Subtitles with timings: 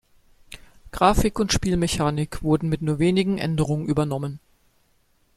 [0.91, 4.39] Grafik und Spielmechanik wurden mit nur wenigen Änderungen übernommen.